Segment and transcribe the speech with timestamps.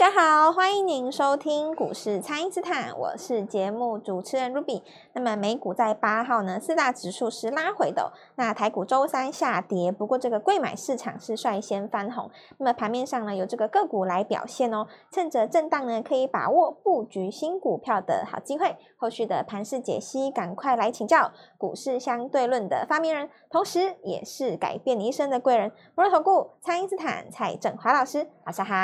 [0.00, 4.80] 大家好，欢迎您收听股市蔡因斯坦，我是节目主持人 Ruby。
[5.12, 12.30] 那么美股在八号呢，四大指数是拉回的，那台股周三下跌，不过这个贵买市场是率先翻红。
[12.56, 18.74] 那么盘面上呢，有这个个股来表现哦，趁着震荡呢，可以把握布局新股票的好机会。
[18.96, 28.74] 后续的盘势解析，赶快来请教股市相对论的发明人，同时也是改变你一生的贵人——摩尔投顾蔡因斯坦蔡正华老师，晚上好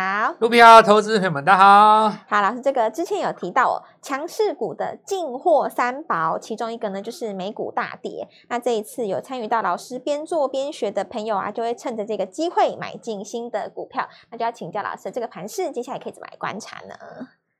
[0.41, 2.10] ，Ruby 好，投资朋友们大家好。
[2.27, 8.28] 好，老师，这个之前有提到哦，强势股的进货三宝，其中一个呢就是美股大跌。
[8.48, 14.09] 那这一次有参与到老师边做边学的朋友啊，就会趁着这个机会买进新的股票。
[14.30, 16.95] 那就要请教老师，这个盘势接下来可以怎么来观察呢？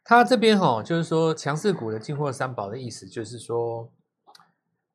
[0.03, 3.89] 他这边哈、哦，就是说强势股的进货三宝的意思，就是说，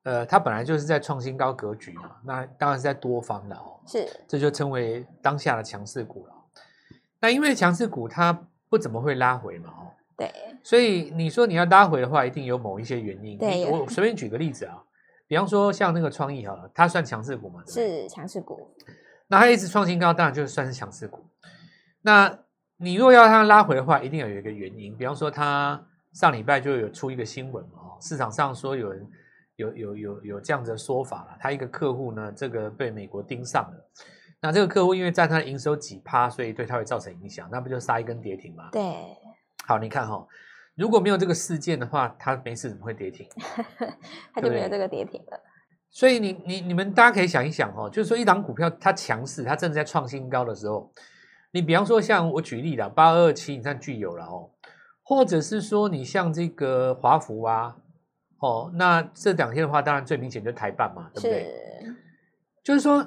[0.04, 6.34] 呃，它本来就是在创新高格局嘛，那当然是在多方的哦，是，这就称为当下的强势股了。
[7.24, 10.32] 那因为强势股它不怎么会拉回嘛，哦，对，
[10.64, 13.38] 所以你说你要拉回的话，一定有某一些原因。
[13.38, 14.82] 对，我随便举个例子啊，
[15.28, 17.62] 比方说像那个创意哈，它算强势股嘛？
[17.68, 18.74] 是强势股。
[19.28, 21.20] 那它一直创新高，当然就算是强势股。
[22.02, 22.40] 那
[22.78, 24.96] 你若要它拉回的话，一定要有一个原因。
[24.98, 29.06] 比方说，它上礼拜就有出一个新闻嘛，哦，市场上说有人
[29.58, 33.92] 有有有有这样子的说法了，他一个客户呢，这个被美国盯上了。
[34.42, 38.70] 那这个客户因为占他的营收几趴，所以对他会造成影响，那不就杀一根跌停吗？
[38.72, 38.82] 对。
[39.68, 40.28] 好，你看哈、哦，
[40.74, 43.28] 如果没有这个事件的话，他没事怎么会跌停？
[44.34, 45.40] 他就没有这个跌停了。
[45.92, 50.92] 所以你你你们大家可以想一想哦，就是说一档股票它强势，它正在创新高的时候，
[51.52, 54.50] 你比方说像我举例了八二二七，你看具有了哦，
[55.04, 57.78] 或者是说你像这个华孚啊，
[58.40, 61.44] 哦，那这两天的话，当然最明显就是台半嘛，对不对？
[61.84, 61.96] 是。
[62.64, 63.06] 就是说。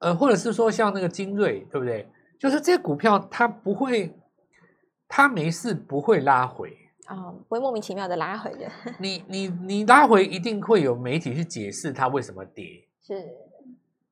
[0.00, 2.08] 呃，或者是说像那个精锐，对不对？
[2.38, 4.16] 就是这些股票它不会，
[5.06, 8.66] 它没事不会拉回啊、哦，不会莫名其妙的拉回的。
[8.98, 13.28] 你你你拉回一定会有媒体去解释它为什么跌，是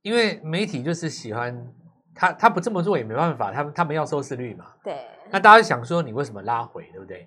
[0.03, 1.67] 因为媒体就是喜欢
[2.15, 4.67] 他，他不这么做也没办法，他们他们要收视率嘛。
[4.85, 5.07] 对。
[5.31, 7.27] 那大家想说你为什么拉回，对不对？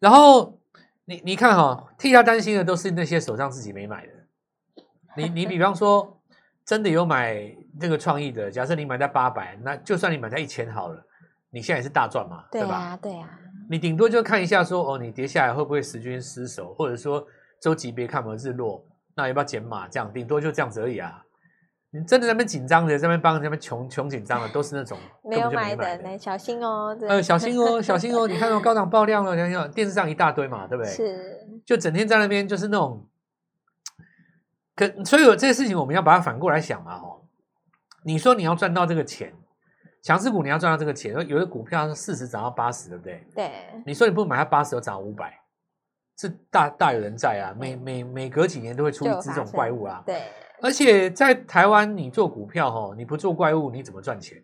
[0.00, 0.58] 然后
[1.04, 4.12] 你你看哈、哦，替他担心的都是那些手上自己没买的。
[5.16, 6.18] 你你比方说。
[6.64, 8.50] 真的有买这个创意的？
[8.50, 11.04] 假设你买在八百，那就算你买在一千好了，
[11.50, 12.98] 你现在也是大赚嘛，对，啊、对吧？
[13.02, 13.28] 对啊，
[13.68, 17.26] 你顶多就看一下说，哦，你跌下来会不会十均失守，或者说
[17.60, 18.84] 周级别看有没有日落，
[19.14, 19.88] 那要不要减码？
[19.88, 21.22] 这样顶多就这样子而已啊。
[21.94, 24.96] 你真的在那边紧张的，在那边帮人家穷穷紧张的，都是那种
[25.28, 26.96] 没有买的，那小心哦。
[27.06, 28.26] 呃，小心哦， 小心哦。
[28.26, 30.90] 你看到高档爆量了，想想电视上一大堆嘛，对不对？
[30.90, 33.06] 是，就整天在那边就是那种，
[34.74, 37.20] 可所以有这些事情，我们要把它反过来想嘛，哦。
[38.04, 39.32] 你说你要赚到这个钱，
[40.02, 43.26] 强势股你要赚到这个钱，有的股票是四十涨到八十，对不对？
[43.34, 43.52] 对。
[43.86, 45.38] 你说你不买它八十，又涨五百，
[46.18, 47.54] 是大大有人在啊！
[47.58, 50.02] 每每每隔几年都会出一只这种怪物啊。
[50.04, 50.22] 对。
[50.60, 54.42] 而且在台湾，你做股票哈，你不做怪物，你怎么赚钱？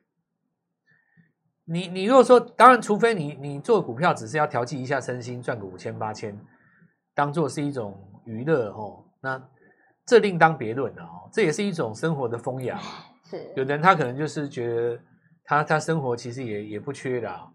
[1.65, 6.39] 你你如果说，当然，除非你你做股票只是要调剂一下身心，赚个五千八千，
[7.15, 9.39] 当做是一种娱乐哦，那
[10.09, 11.29] 这另当别论了哦。
[11.31, 12.81] 这也是一种生活的风雅。
[13.29, 14.99] 是，有的人他可能就是觉得
[15.45, 17.49] 他他生活其实也也不缺的，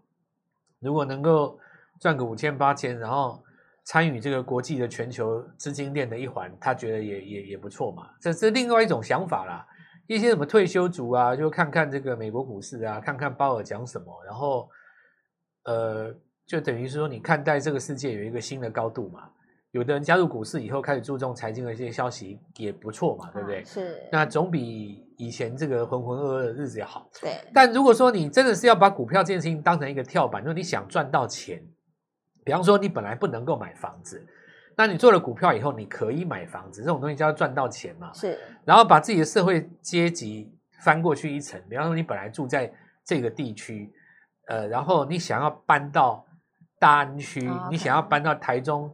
[0.78, 1.58] 如果能够
[1.98, 3.42] 赚个五千八千，然后
[3.82, 8.08] 参与这个国际的全球资金链的一环，他觉得也也也不错嘛。
[8.20, 9.66] 这是另外一种想法啦。
[10.06, 14.68] 一些什么退休族啊，就看看这个美国股市啊，看看鲍尔讲什么，然后
[15.64, 16.14] 呃，
[16.46, 19.28] 就等于是说你看待这个世界有一个新的高度嘛。
[19.74, 23.58] 有的人加入股市以后开始注重财经的一些消息也不错嘛，对不对？
[23.58, 24.08] 啊、是。
[24.12, 27.10] 那总比以前这个浑浑噩噩的日子要好。
[27.20, 27.40] 对。
[27.52, 31.60] 但如果说你真的是要把股票这件事情当成一个跳板，就是你想赚到钱，
[32.44, 34.24] 比方说你本来不能够买房子，
[34.76, 38.12] 那你做了股票以后，你可以买房子，这种东西叫赚到钱嘛。
[38.12, 38.38] 是。
[38.64, 40.54] 然后把自己的社会阶级
[40.84, 42.72] 翻过去一层，比方说你本来住在
[43.04, 43.92] 这个地区，
[44.46, 46.24] 呃，然后你想要搬到
[46.78, 48.88] 大安区，哦 okay、你想要搬到台中。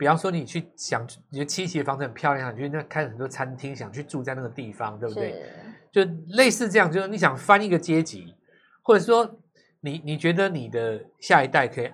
[0.00, 5.44] 比方说，你去想，你觉得七期的房子很漂亮，你觉得那开很多餐厅，想去住在那个地方，对不对？
[5.92, 8.34] 就类似这样，就是你想翻一个阶级，
[8.80, 9.38] 或者说
[9.80, 11.90] 你你觉得你的下一代可以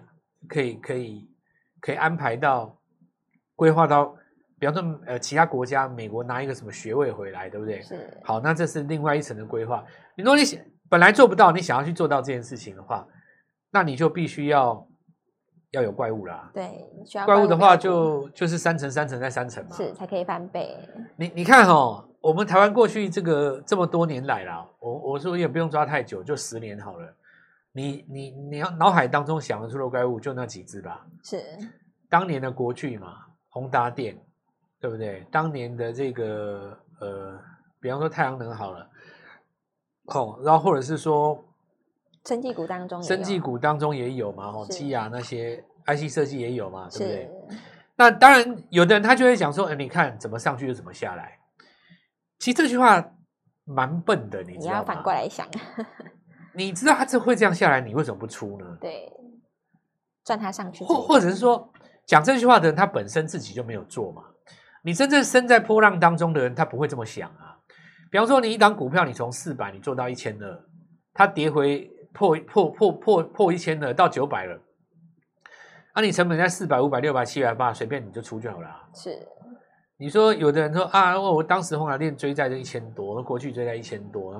[0.47, 1.29] 可以可以
[1.81, 2.79] 可以安排到
[3.57, 4.15] 规划到，
[4.61, 7.83] 比方说呃其他国家，美国拿一个什么学位回来，对不对？
[7.83, 8.21] 是。
[8.23, 9.85] 好，那这是另外一层的规划。
[10.17, 13.05] 你如果你想本来做不到，你想要去做到这件事情的话，
[13.73, 14.87] 那你就必须要。
[15.73, 20.79] 要有怪物啦，对，需要怪物的话就就是三层三层再三层嘛，是才可以翻倍。
[21.17, 27.15] 你你看哦，我们台湾过去这个这么多年来啦，我我说也不用抓太久，就十年好了。
[27.73, 31.07] 你你你要脑海当中想得出的怪物就那几只吧？
[31.23, 31.43] 是
[32.09, 34.17] 当年的国巨嘛，宏达电，
[34.81, 35.27] 对不对？
[35.31, 37.39] 当年的这个呃，
[37.79, 38.89] 比方说太阳能好了，
[40.07, 41.45] 哦，然后或者是说，
[42.27, 47.31] 生技股当中，生技股当中也有嘛，哦，基亚那些 IC 设计也有嘛，对不对？
[47.97, 51.39] 那当然，有的人他就会讲说，哎，你看怎么上去就怎么下来。
[52.39, 53.03] 其实这句话
[53.65, 54.73] 蛮笨的，你知道吗？
[54.73, 55.47] 你要反过来想，
[56.53, 58.77] 你知道他这会这样下来，你为什么不出呢？
[58.81, 59.11] 对，
[60.25, 61.73] 赚他上去，或或者是说，
[62.05, 64.23] 讲这句话的人他本身自己就没有做嘛。
[64.83, 67.57] 你真正身在波浪当中的人，他不会这么想啊。
[68.11, 70.65] 比方说，你一档股票，你从四百你做到一千二，
[71.13, 74.59] 它跌回破破破破破一千了到九百了。
[75.95, 78.69] 那、啊、你成本在四百、五百、六百、七百、八，随便你就出就好了。
[78.95, 79.19] 是，
[79.99, 84.33] 你说有的人说啊，我当时宏达电追在这一千多，过去追在一千多，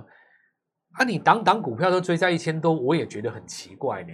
[0.93, 4.13] 啊，你挡挡股票都追在一千多，我也觉得很奇怪呢，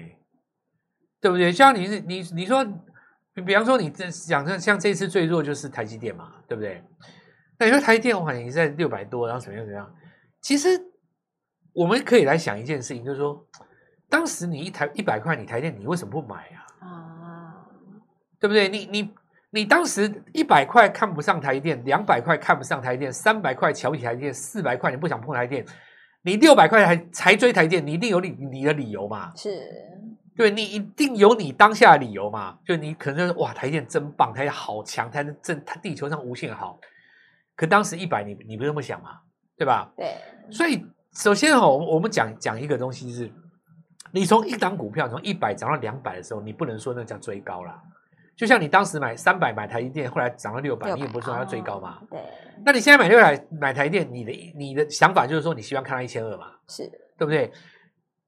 [1.20, 1.52] 对不对？
[1.52, 2.64] 像你你你说，
[3.46, 6.82] 比方说你这讲像像这次最弱就是台积电嘛，对不对？
[7.58, 9.94] 那你说台积电我好像在六百多，然后怎么样怎么样？
[10.40, 10.68] 其实
[11.72, 13.44] 我们可以来想一件事情，就是说，
[14.08, 16.48] 当时你一台一百块，你台电你为什么不买
[16.80, 17.54] 啊？
[18.38, 18.68] 对不对？
[18.68, 19.10] 你你
[19.50, 25.64] 你当时一百块看不上台电，两百块看不上台电，三百块瞧不起台电，四百块你不想碰台电，
[26.22, 29.32] 你六百块还才追台电，你一定有你你的理由嘛？
[29.36, 29.64] 是，
[30.36, 32.58] 对，你一定有你当下的理由嘛？
[32.66, 36.78] 就你可能就是哇，台电真棒，台电好强，台电真它地球上无限好。
[37.54, 39.20] 可当时一百，你你不这么想嘛？
[39.56, 39.92] 对吧？
[39.96, 40.16] 对。
[40.50, 43.30] 所以首先哦，我们讲讲一个东西，就是
[44.12, 47.82] 你从一档股票从一百涨到两百的时候，你不能说那叫追高啦。
[48.34, 52.00] 就像你当时买三百买台积电，后来涨到六百，你也不是说要追高嘛？
[52.10, 52.20] 对。
[52.64, 56.46] 那你现在买六百买台电，你的你的想法就是说你希望看到一千二嘛？
[56.66, 56.88] 是，
[57.18, 57.52] 对不对？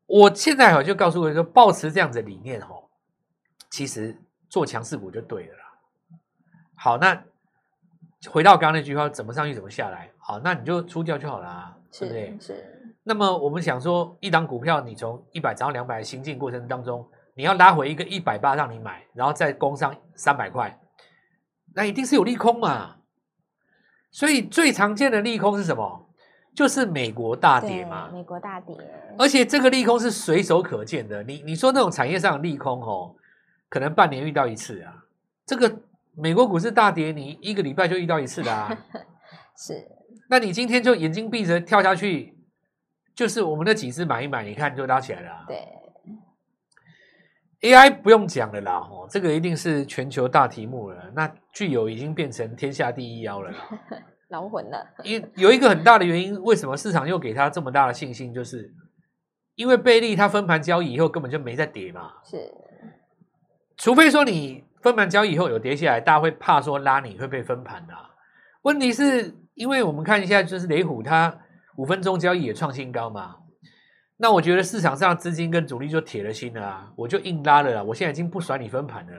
[0.06, 2.74] 我现在哈就告诉各位说，抱持这样子的理念哈，
[3.70, 4.14] 其实
[4.50, 5.64] 做强势股就对了啦。
[6.76, 7.24] 好，那
[8.28, 10.10] 回到刚刚那句话，怎么上去怎么下来？
[10.18, 12.36] 好，那你就出掉就好了，对不对？
[12.38, 12.73] 是。
[13.04, 17.06] 那么我们想说，一档股票你从一百涨到两百的行进过程当中。
[17.36, 20.78] 你要拉回一个一百八让你买，然后再攻上三百块，
[21.74, 22.98] 那一定是有利空嘛？
[24.12, 26.08] 所以最常见的利空是什么？
[26.54, 28.08] 就是美国大跌嘛。
[28.12, 28.76] 美国大跌，
[29.18, 31.24] 而且这个利空是随手可见的。
[31.24, 33.16] 你你说那种产业上的利空哦，
[33.68, 35.04] 可能半年遇到一次啊。
[35.44, 35.80] 这个
[36.14, 38.78] 美国股市大跌，你一个礼拜就遇到一次的啊。
[39.58, 39.88] 是。
[40.30, 42.33] 那你今天就眼睛闭着跳下去，
[43.14, 45.44] 就是我们的几只买一买，你看就拉起来了啊。
[45.46, 45.58] 对。
[47.60, 51.10] AI 不用讲了啦，哦，这个一定是全球大题目了。
[51.14, 53.58] 那具有已经变成天下第一妖了啦，
[54.28, 54.86] 老混了。
[55.02, 58.34] 因有一个很大的原因，为什么市场又给他这么大的信心？
[58.34, 58.70] 就是
[59.54, 62.12] 因为贝利他分盘交易以后根本就没再跌嘛。
[62.22, 62.52] 是，
[63.78, 68.10] 除非说你分盘交易以后有跌下来，大家会怕说拉你会被分盘的啊。
[68.60, 71.34] 问题是因为我们看一下，就是雷虎它
[71.76, 73.36] 五分钟交易也创新高嘛。
[74.16, 77.82] 那我觉得市场上资金跟主力就铁了心了啊，我就硬拉了啦。
[77.82, 79.12] 我现在已经不甩你分盘了，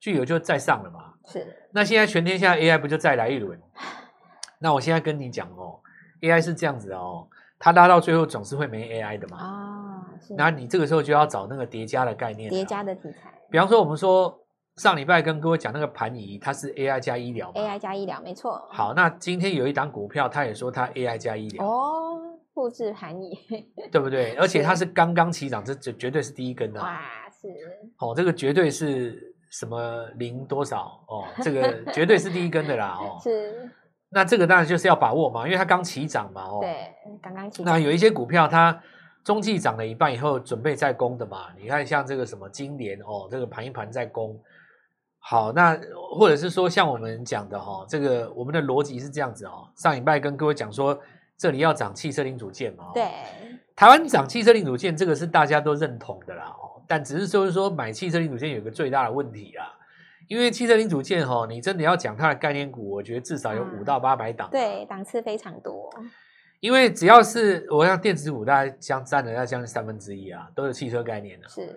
[0.00, 1.12] 具有就再上了嘛。
[1.26, 1.46] 是。
[1.70, 3.60] 那现在全天下 AI 不就再来一轮？
[4.58, 5.78] 那我现在跟你讲哦
[6.22, 9.38] ，AI 是这样子哦，它拉到最后总是会没 AI 的嘛。
[9.38, 10.34] 啊，是。
[10.34, 13.30] 那你这个时候就要找那个叠加的概念，叠加的题材。
[13.50, 14.34] 比方说，我们说
[14.78, 18.66] 上礼拜跟各位讲那个盘仪，它是 AI 加医疗，AI 加医疗没错。
[18.70, 21.66] 好，那今天有一档股票，它也说它 AI 加医疗。
[21.66, 22.20] 哦。
[22.54, 23.38] 复制盘仪，
[23.92, 24.34] 对不对？
[24.34, 26.80] 而且它是刚刚起涨，这这绝对是第一根的。
[26.80, 27.46] 哇，是
[27.98, 33.16] 哦，这个绝对是什么零多少哦，这个 绝对是第一根的啦哦。
[33.22, 33.70] 是，
[34.10, 36.58] 那这个当然就是要把握嘛，因为它刚起涨嘛哦。
[36.60, 36.92] 对，
[37.22, 37.72] 刚刚起涨。
[37.72, 38.76] 那有一些股票它
[39.22, 41.46] 中继涨了一半以后，准备再攻的嘛。
[41.56, 44.36] 你看像这个什么金联哦，这个盘一盘再攻。
[45.18, 45.78] 好，那
[46.16, 49.68] 或者是说像我们讲的哈、哦，这个我们的逻辑是这样子哦。
[49.76, 50.98] 上礼拜跟各位讲说。
[51.40, 52.90] 这里要涨汽车零组件嘛？
[52.92, 53.04] 对，
[53.76, 56.46] 台湾涨汽车零组件，这个是大家都认同的啦。
[56.46, 59.70] 哦，但只是说说买汽车零组件有个最大的问题啊，
[60.26, 64.50] 因为汽车零组件哈，你真的要讲它的概念股，我觉得至少有五到八百档。
[64.50, 65.88] 对，档次非常多。
[66.58, 71.48] 因为只要是我像电子股，大概将占了要将近三分之一啊，都是汽车概念的。
[71.48, 71.72] 是，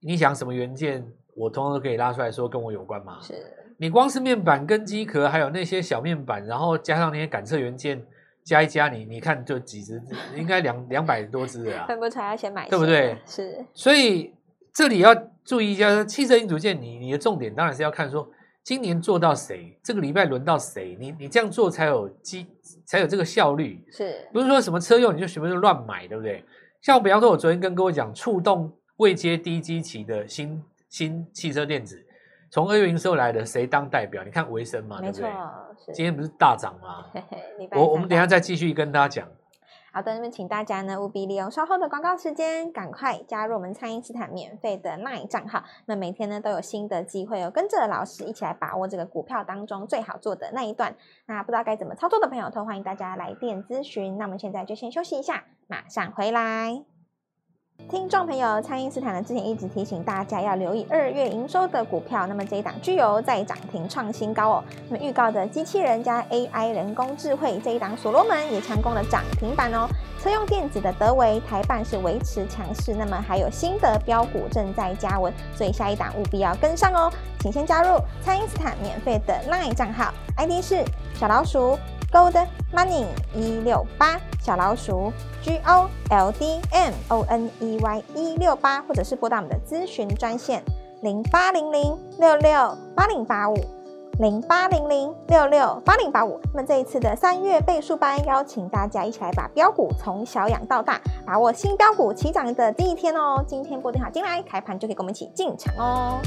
[0.00, 3.18] 你想什么元件，我通通都可以拉出来说跟我有关嘛。
[3.20, 3.34] 是，
[3.78, 8.04] 你光是面板跟机壳，还有那些小面板，然后加上那些感测元件。
[8.44, 9.98] 加一加你，你你看就几只，
[10.36, 13.16] 应该两两百多只啊，分不出来要先买，对不对？
[13.24, 14.34] 是，所以
[14.70, 15.14] 这里要
[15.46, 18.28] 注意一下，汽车零组件，你你的重点当然是要看说，
[18.62, 22.46] 今年做到谁，这个礼拜轮到谁，你你这样做才有机，
[22.84, 23.82] 才有这个效率。
[23.90, 26.44] 是，不是说什么车用你就全部就乱买，对不对？
[26.82, 30.62] 像我比方说，我昨天跟各位讲，触动未接低基期的新
[30.94, 32.00] 新汽车电子，
[32.48, 34.22] 从二月营收来的谁当代表？
[34.22, 35.28] 你看维生嘛，对不对？
[35.92, 37.06] 今天不是大涨吗？
[37.74, 39.28] 我我们等一下再继续跟大家讲。
[39.92, 45.64] 好的，那么请大家呢务必利用稍后的广告时间，赶快加入我们蔡因斯坦免费的 LINE 账号。
[45.86, 50.94] 那每天呢都有新的机会哦，跟着老师一起来把握这个股票当中最好做的那一段。
[51.26, 54.16] 那不知道该怎么操作的朋友，都欢迎大家来电咨询。
[54.16, 56.93] 那我们现在就先休息一下，马上回来。
[57.90, 62.26] 听众朋友，蔡因斯坦呢之前一直提醒大家要留意二月营收的股票。
[62.26, 64.64] 那么这一档具有在涨停创新高哦。
[64.88, 69.86] 那么预告的机器人加 AI 人工智慧这一档所罗门也成功了涨停板哦。
[70.20, 77.12] 车用电子的德维台办是维持强势，那么还有新的标股正在加温，所以下一档务必要跟上哦。
[77.40, 80.82] 请先加入蔡因斯坦免费的 LINE 账号，ID 是
[81.14, 81.78] 小老鼠。
[82.14, 90.62] Gold Money 一六八小老鼠 G O L D M O N E Y 一六八，或者是拨打我们的咨询专线
[91.02, 93.56] 零八零零六六八零八五
[94.20, 96.40] 零八零零六六八零八五。
[96.54, 103.44] 那么这一次的三月倍数班，邀请大家一起来把标股从小养到大，把握新标股起涨的第一天哦。
[103.44, 106.20] 今天拨电话进来，开盘就可以跟我们一起进场哦。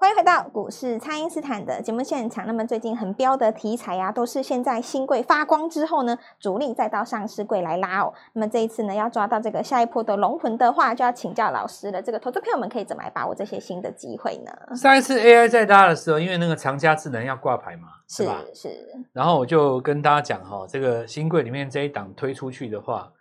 [0.00, 2.46] 欢迎回到股市，蔡因斯坦的节目现场。
[2.46, 8.14] 那么最近很标的题材呀、啊，都是现在新贵发光之后呢，主力再到上市柜来拉哦。
[8.34, 12.00] 那么这一次呢，要抓到这个下一波的龙魂的话，就要请教老师了。
[12.00, 14.76] 这个投资朋友们可以怎么来把握这些新的机会呢？
[14.76, 18.40] 上一次 AI 在拉的时候，因为那个长佳智能要挂牌嘛，是吧？
[18.54, 18.70] 是。
[19.12, 23.12] 然后我就跟大家讲哈，这个新贵里面这一档推出去的话，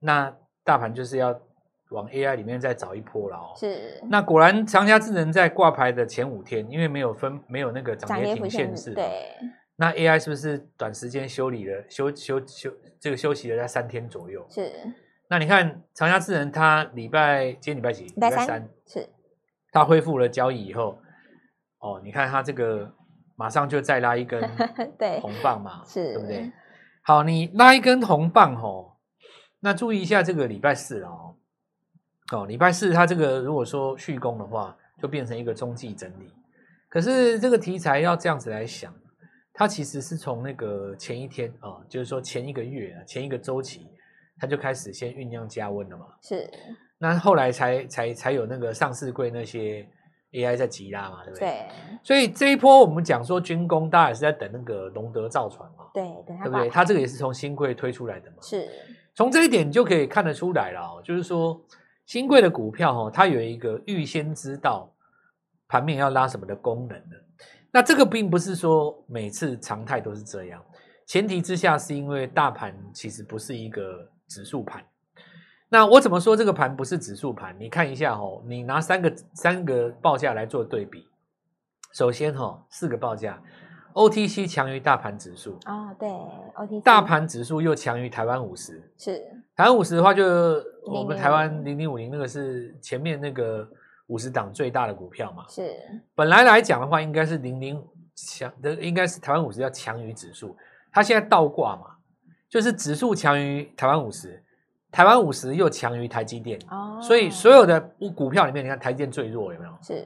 [0.00, 1.32] 那大盘就是要。
[1.90, 3.52] 往 AI 里面再找一波了哦。
[3.56, 4.00] 是。
[4.08, 9.08] 那果然，长佳智能在挂牌的前五天，因为没有分，没有那个涨跌停限制，对。
[9.76, 12.70] 那 AI 是不是短时间修理了，休休休，
[13.00, 14.46] 这个休息了在三天左右？
[14.50, 14.70] 是。
[15.28, 18.04] 那你看长佳智能，它礼拜今天礼拜几？
[18.04, 18.68] 礼拜三。
[18.86, 19.08] 是。
[19.72, 20.98] 它恢复了交易以后，
[21.78, 22.92] 哦，你看它这个
[23.36, 24.42] 马上就再拉一根
[25.22, 26.52] 红棒嘛，是，对不对？
[27.02, 28.96] 好，你拉一根红棒哦，
[29.60, 31.36] 那注意一下这个礼拜四哦。
[32.32, 36.32] 哦，礼拜四它这个如果说续攻的话，就变成一个中继整理。
[36.88, 38.94] 可是这个题材要这样子来想，
[39.52, 43.86] 它其实是从那个前一天啊、哦，就是说前一个月啊，前一个周期，
[44.38, 46.06] 它就开始先酝酿加温了嘛。
[46.22, 46.48] 是。
[46.98, 49.88] 那后来才才才有那个上市柜那些
[50.32, 51.48] AI 在急拉嘛，对不对？
[51.48, 51.68] 对。
[52.02, 55.86] 所以这一波我们讲说军工，大家也是在等那个龙德造船嘛。
[55.94, 56.68] 对，对不对？
[56.68, 58.36] 它这个也是从新贵推出来的嘛。
[58.42, 58.68] 是。
[59.14, 61.60] 从这一点就可以看得出来了哦，就是说。
[62.10, 64.92] 新贵的股票哈，它有一个预先知道
[65.68, 67.16] 盘面要拉什么的功能的。
[67.70, 70.60] 那这个并不是说每次常态都是这样，
[71.06, 74.84] 前提之下是因为大盘其实不是一个指数盘。
[75.68, 77.54] 那我怎么说这个盘不是指数盘？
[77.60, 81.06] 你看一下哈，你拿三个三个报价来做对比。
[81.92, 83.40] 首先哈，四个报价
[83.94, 89.22] ，OTC 强于大盘指数啊，对，OTC 大盘指数又强于台湾五十，是
[89.60, 90.24] 台湾五十的话就。
[90.82, 93.68] 我们台湾零零五零那个是前面那个
[94.06, 95.44] 五十档最大的股票嘛？
[95.46, 95.76] 是。
[96.14, 97.80] 本来来讲的话，应该是零零
[98.16, 100.56] 强的，应该是台湾五十要强于指数。
[100.90, 101.82] 它现在倒挂嘛，
[102.48, 104.42] 就是指数强于台湾五十，
[104.90, 106.58] 台湾五十又强于台积电。
[106.70, 106.98] 哦。
[107.02, 107.78] 所以所有的
[108.16, 109.72] 股票里面，你看台积电最弱，有没有？
[109.82, 110.04] 是。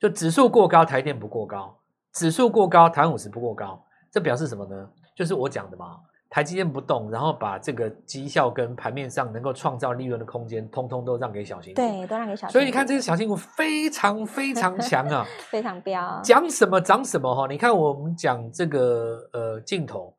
[0.00, 1.72] 就指数过高，台积电不过高；
[2.12, 3.80] 指数过高，台湾五十不过高。
[4.10, 4.90] 这表示什么呢？
[5.14, 6.00] 就是我讲的嘛。
[6.30, 11.80] 台积电不动，然后把这个绩效跟盘面上能够创造利润的空间，通通都让给小新股。
[11.80, 12.52] 对，都让给小型股。
[12.52, 16.20] 所以你看，这些小新股非常非常强啊， 非常彪。
[16.22, 17.46] 讲什么涨什么哈！
[17.48, 20.14] 你看我们讲这个呃镜头，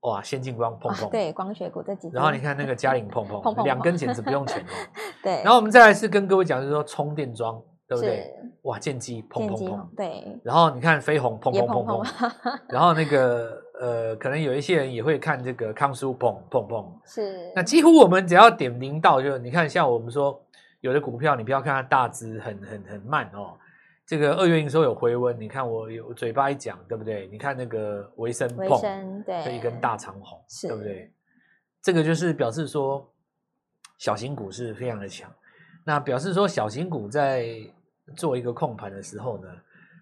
[0.00, 2.10] 哇，先进光碰碰，对，光学股这几。
[2.12, 4.72] 然后你看那个嘉陵碰碰，碰碰， 两根简直不用钱哦。
[5.22, 5.34] 对。
[5.44, 8.34] 然后我们再来是跟各位讲，就是说充电桩，对不对？
[8.62, 10.40] 哇，剑机碰碰碰，对。
[10.42, 12.04] 然后你看飞鸿碰碰碰碰，
[12.70, 13.67] 然后那个。
[13.80, 17.52] 呃，可能有一些人也会看这个康舒碰碰碰，是。
[17.54, 20.40] 那几乎我们只要点名到，就你看，像我们说
[20.80, 23.56] 有的股票，你不要看它大只很很很慢哦。
[24.04, 27.28] 这个二月营收有回温，你看我有嘴巴一讲，对不对？
[27.28, 28.80] 你看那个维生碰，
[29.24, 31.12] 对，一根大长红，是对不对？
[31.82, 33.06] 这个就是表示说
[33.98, 35.30] 小型股是非常的强。
[35.84, 37.48] 那表示说小型股在
[38.16, 39.48] 做一个控盘的时候呢，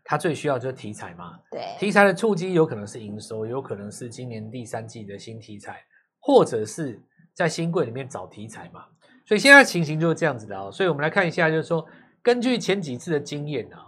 [0.09, 5.83] 它最需要就是题材嘛，对，题材的触及有可能是营收，有可能是今年第三季的新题材，
[6.21, 7.03] 或者是
[7.35, 8.85] 在新贵里面找题材嘛。
[9.25, 10.71] 所以现在情形就是这样子的哦。
[10.71, 11.85] 所以我们来看一下，就是说
[12.23, 13.83] 根据前几次的经验啊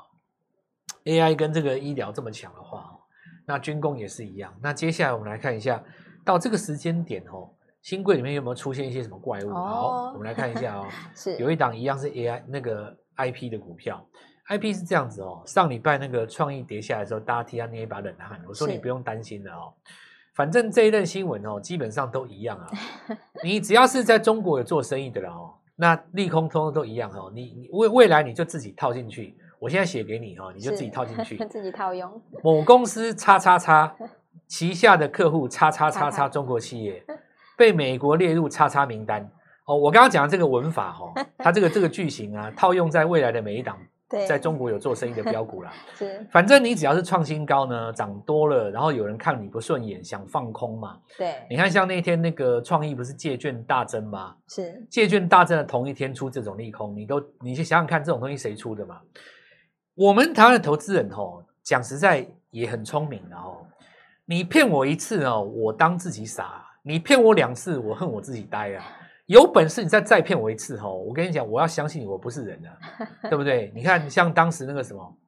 [1.04, 2.98] ，AI 跟这个医疗这么强的话，
[3.46, 4.52] 那军工也是一样。
[4.60, 5.80] 那接下来我们来看一下，
[6.24, 7.48] 到这个时间点哦，
[7.80, 9.50] 新柜里面有没有出现一些什么怪物？
[9.50, 10.88] 哦、好，我们来看一下哦。
[11.14, 14.04] 是有一档一样是 AI 那个 IP 的股票
[14.48, 15.42] ，IP 是这样子哦。
[15.46, 18.40] 上礼拜那个创意跌下来的时候，大家替他捏一把冷汗。
[18.46, 19.72] 我说你不用担心的哦，
[20.34, 22.70] 反正这一任新闻哦，基本上都一样啊。
[23.44, 27.30] 你只要是在中国有做生意的了哦，那利空通通都一样哦。
[27.34, 29.36] 你你未未来你就自己套进去。
[29.60, 32.22] 我现在写给你哈，你就自己套进去， 自己套用。
[32.44, 33.92] 某公司叉叉叉
[34.46, 37.04] 旗下的客户叉叉叉叉中国企业
[37.56, 39.28] 被美国列入叉叉名单。
[39.66, 43.76] 哦，我刚刚讲的这个文法哦，它这个这个句型啊，套用在未来的每一档
[44.26, 45.72] 在中国有做生意的标股啦。
[45.94, 50.98] 是，反正你只要是创新高呢，涨多了，然后有人看你不顺眼，想放空嘛。
[51.18, 54.34] 对，你看像那天那个创意不是借券大增吗？
[54.48, 59.00] 是，借券大增的同一天出这种利空，你都你去想想看，这种东西谁出的嘛？
[59.94, 63.66] 我们台湾的投资人哦，讲实在也很聪明的哦。
[64.24, 66.44] 你骗我一次哦，我当自己傻；
[66.82, 68.84] 你骗我两次，我恨我自己呆啊。
[69.28, 72.72] 有本事你再再骗我一次哦，我跟你讲，我要相信你，我不是人啊，
[73.28, 73.70] 对不对？
[73.74, 75.18] 你看，像当时那个什么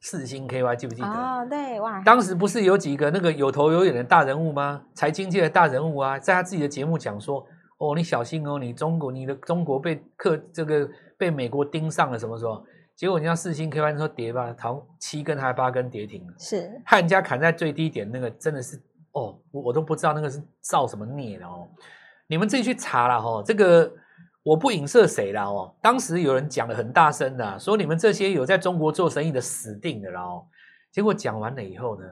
[0.00, 1.06] 四星 KY，记不记得？
[1.06, 2.02] 哦，对哇。
[2.02, 4.82] 当时不是有几个那个有头有脸的大人物吗？
[4.94, 10.88] 财经界的大人物啊，在他自己的节目讲说：“哦，你小心哦，你中国，你的中国被克这个
[11.18, 12.64] 被美国盯上了，什么时候？”
[12.96, 21.68] 结果人家四星 K Y 说跌吧，好七根还八根跌停了，是害人家砍在最低点，那个真的是哦，我我都不知道那个是造什么孽的哦。
[22.26, 23.92] 你们自己去查了哈、哦，这个
[24.42, 25.74] 我不影射谁了哦。
[25.80, 30.44] 当时有人讲的很大声的，说你们这些有在中国做生意的死定了哦。
[30.92, 32.06] 结果讲完了以后呢，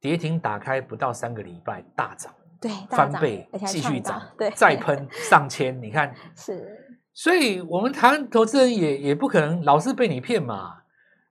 [0.00, 6.80] 跌停打开不到三个礼拜大涨，对，翻倍继续涨，对，再喷上千，你看 是。
[7.16, 10.78] 所以，我们台湾投资人也也不可能老是被你骗嘛。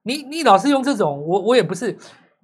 [0.04, 1.98] 你你老是用这种，我我也不是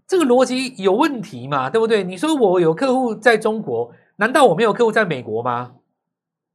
[0.05, 2.03] 这个逻辑有问题嘛，对不对？
[2.03, 5.75] 你说我有客户在中国，难道我没有客户在美国吗？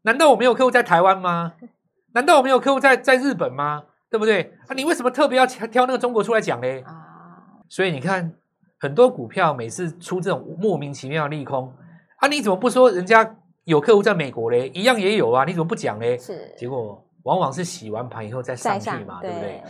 [0.02, 1.54] 难道我没有客户在台湾吗？
[2.12, 3.84] 难道我没有客户在在日本吗？
[4.10, 4.54] 对不对？
[4.69, 6.84] 啊，你为什么特别要挑那个中国出来讲嘞？
[7.69, 8.32] 所以你看，
[8.78, 11.75] 很多股票每次出这种莫名其妙的利空，
[12.19, 13.36] 啊，你怎么不说人家？
[13.65, 16.19] 有客户在美国嘞，一样也有啊，你怎么不讲嘞？
[16.19, 19.62] 是，结果往往是洗完盘以后再上去嘛，对，对不对？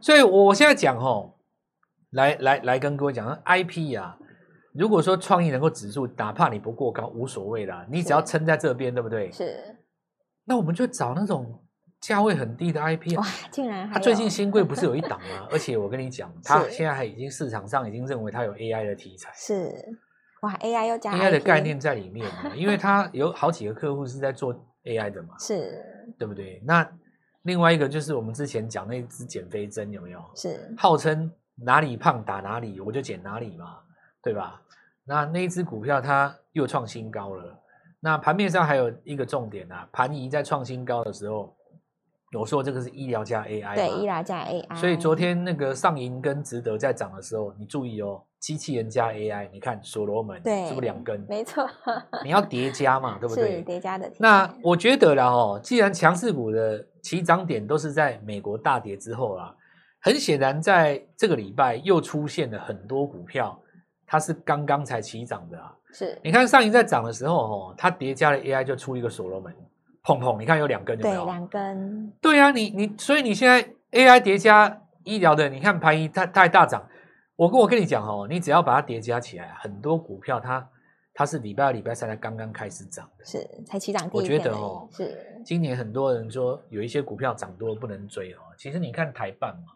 [0.00, 1.38] 所以我现在讲吼，
[2.12, 4.16] 来来来跟各位讲，IP 啊，
[4.74, 9.30] 如果说创意能够指数，哪怕你不过高无所谓啦，你只要撑在这边，对不对？
[9.32, 9.76] 是。
[10.44, 11.62] 那我们就找那种
[12.00, 15.46] 价位很低的 IP 哇，竟然他最近新贵不是有一档吗？
[15.52, 19.72] 而且我跟你讲，他现在还已经市场上已经认为他有 AI 的题材是。
[20.42, 25.80] 哇，AI 又加 AI 的概念在里面嘛， 因为他有好几个客户是在做 AI 的嘛，是，
[26.18, 26.60] 对不对？
[26.66, 26.84] 那
[27.42, 30.20] 另外一个就是我们之前讲那支减肥针有没有？
[30.34, 33.78] 是，号称哪里胖打哪里，我就减哪里嘛，
[34.22, 34.60] 对吧？
[35.04, 37.58] 那那一只股票它又创新高了。
[38.00, 41.54] 那盘面上还有一个重点啊，盘仪在创新高的时候，
[42.38, 44.76] 我说这个是医疗加 AI，对，医疗加 AI。
[44.76, 48.22] 所以昨天那个上银跟值得在涨的时候，你注意哦。
[48.42, 51.24] 机器人加 AI，你看所罗门对，是不是两根？
[51.28, 51.64] 没错，
[52.24, 53.62] 你要叠加嘛， 对不对？
[53.62, 54.10] 叠加的。
[54.18, 59.54] 那我觉得啦哦，既然强势股的起涨点都是在美国大跌之后啊，
[60.00, 63.61] 很显然在这个礼拜又出现了很多股票，
[64.12, 65.74] 它是刚刚才起涨的啊。
[65.90, 69.50] 是，你看上一在涨的时候哦，它叠加了 AI 就出一个所罗门，
[70.04, 71.24] 砰砰，你看有两根有没有？
[71.24, 72.12] 对，两根。
[72.20, 76.86] 对啊，你你所以你现在 AI 叠加医疗的，你看盘一它它还大涨。
[77.36, 80.68] 我跟我跟你讲哦，你只要把它叠加起来，很多股票它
[81.14, 84.06] 它是礼拜二、礼拜三才刚刚开始涨的，是才起涨。
[84.12, 88.40] 我觉得哦，是今年很多人说有一些股票涨多不能追哦。
[88.58, 89.72] 其实你看台办嘛，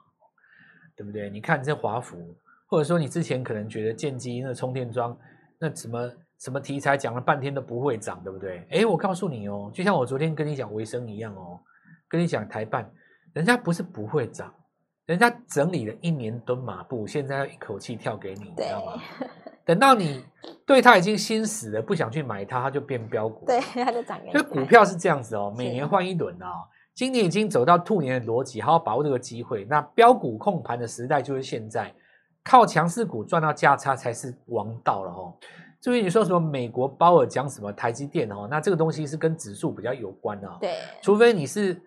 [0.95, 1.31] 对不对？
[1.31, 5.17] 你看这华孚，或者说你之前可能觉得建机那充电桩
[5.59, 8.67] 那什么什么题材讲了半天都不会涨，对不对？
[8.71, 11.59] 哎，我告诉你哦，就像我昨天跟你讲维生一样哦，
[12.09, 12.91] 跟你讲台办，
[13.33, 14.53] 人家不是不会涨。
[15.07, 19.01] 人家整理了一年蹲马步，现在要一口气跳给你，你知道吗？
[19.65, 20.25] 等到你
[20.67, 23.47] 对他已经心死了，不想去买它，它就变标股。
[23.47, 24.19] 对，它就涨。
[24.33, 26.59] 所以股票是这样子哦，每年换一轮啊、哦。
[26.93, 29.65] 今年已经走到兔年的逻辑，好好把握这个机会。
[29.67, 31.95] 那标股控盘的时代就是现在，
[32.47, 35.35] 靠强势股赚到价差才是王道了哦。
[35.81, 40.57] 至于你说什么美国鲍尔讲什么台积电哦，那这个东西是跟指数比较有关的、哦。
[40.61, 41.83] 对，除非你是。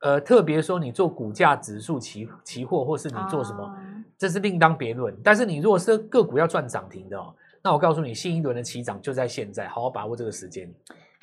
[0.00, 3.74] 呃，特别说你做股价指数期期货，或是你做什么，哦、
[4.18, 5.12] 这是另当别论。
[5.24, 10.70] 但是你如果是个股要赚涨停的哦，那我告诉你，新一轮的起涨就在现在，好好把握这个时间。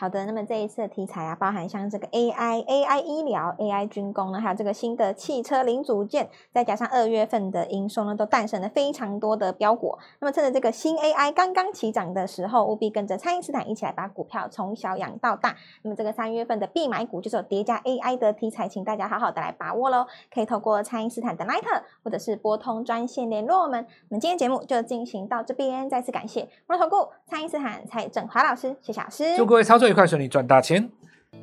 [0.04, 9.98] 好的，那么这一次的题材啊，包含像这个 AI、AI 医疗、AI 军工呢，还有这个新的汽车零组件，再加上二月份的营收呢，都诞生了非常多的标股。
[10.20, 15.56] 那么趁着这个新 AI 刚刚起涨的时候，务必跟着蔡因斯坦一起来把股票从小养到大。
[15.84, 20.06] 那么这个三月份的必买股就是有叠加 AI 的题材，请大家好好的来把握喽。
[20.34, 23.88] 可以透过蔡因斯坦的 Line 或者是拨通专线联络我们。
[24.10, 30.90] 那么今天节目就进行到这边，再次感谢摩尔投顾蔡因斯坦蔡振华老师，谢谢老师，祝各位操作快，顺利赚大钱。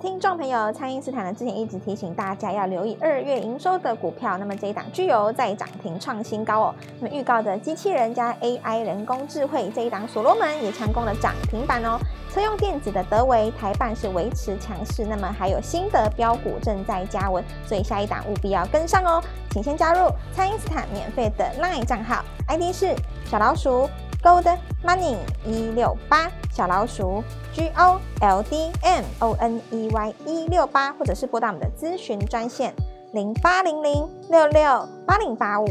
[0.00, 6.74] 听众朋友，蔡因斯坦呢之前一直提醒大家要留意二月营收的股票，那么这一档具有在涨停创新高哦。
[7.00, 11.98] 那么预告的机器人加 AI 人工智慧这一档所罗门也强攻了涨停板哦。
[12.32, 19.22] 车用电子的德维台办是维持强势，那么还有新的标股正在加温，所以下一档务必要跟上哦。
[19.50, 22.94] 请先加入蔡因斯坦免费的 LINE 账号，ID 是
[23.26, 23.86] 小老鼠。
[24.22, 24.46] Gold
[24.84, 27.22] Money 一六八小老鼠
[27.54, 32.74] G O L D M O N E Y 一六八，或者是拨打我们的咨询专线
[33.12, 35.66] 零八零零六六八零八五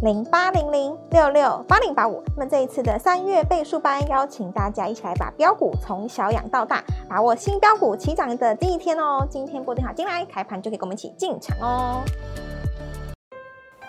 [0.00, 2.22] 零八零零六六八零八五。
[2.34, 9.26] 那么这一次的三月倍数班，邀请大家一起来把标股从小养到大，把握新标股起涨的第一天哦。
[9.28, 12.02] 今天拨电话进来，开盘就可以跟我们一起进场哦。